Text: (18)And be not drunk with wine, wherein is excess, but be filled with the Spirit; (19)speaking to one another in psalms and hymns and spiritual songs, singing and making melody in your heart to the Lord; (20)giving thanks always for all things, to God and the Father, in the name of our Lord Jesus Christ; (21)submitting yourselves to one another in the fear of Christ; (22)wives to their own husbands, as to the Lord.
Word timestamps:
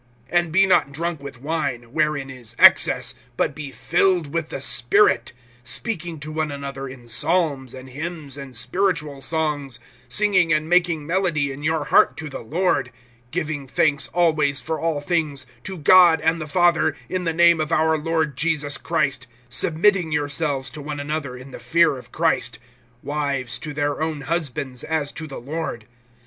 (18)And 0.33 0.51
be 0.51 0.65
not 0.65 0.91
drunk 0.91 1.21
with 1.21 1.43
wine, 1.43 1.93
wherein 1.93 2.31
is 2.31 2.55
excess, 2.57 3.13
but 3.37 3.53
be 3.53 3.69
filled 3.69 4.33
with 4.33 4.49
the 4.49 4.59
Spirit; 4.59 5.31
(19)speaking 5.63 6.19
to 6.19 6.31
one 6.31 6.51
another 6.51 6.87
in 6.87 7.07
psalms 7.07 7.75
and 7.75 7.89
hymns 7.89 8.35
and 8.35 8.55
spiritual 8.55 9.21
songs, 9.21 9.79
singing 10.09 10.51
and 10.51 10.67
making 10.67 11.05
melody 11.05 11.51
in 11.51 11.61
your 11.61 11.83
heart 11.85 12.17
to 12.17 12.29
the 12.29 12.39
Lord; 12.39 12.91
(20)giving 13.31 13.69
thanks 13.69 14.07
always 14.07 14.59
for 14.59 14.79
all 14.79 15.01
things, 15.01 15.45
to 15.65 15.77
God 15.77 16.19
and 16.21 16.41
the 16.41 16.47
Father, 16.47 16.95
in 17.07 17.23
the 17.25 17.31
name 17.31 17.61
of 17.61 17.71
our 17.71 17.95
Lord 17.95 18.35
Jesus 18.35 18.79
Christ; 18.79 19.27
(21)submitting 19.51 20.11
yourselves 20.11 20.71
to 20.71 20.81
one 20.81 20.99
another 20.99 21.37
in 21.37 21.51
the 21.51 21.59
fear 21.59 21.95
of 21.99 22.11
Christ; 22.11 22.57
(22)wives 23.05 23.59
to 23.59 23.71
their 23.71 24.01
own 24.01 24.21
husbands, 24.21 24.83
as 24.83 25.11
to 25.11 25.27
the 25.27 25.39
Lord. 25.39 25.85